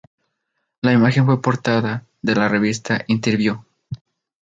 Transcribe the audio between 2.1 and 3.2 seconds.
de la revista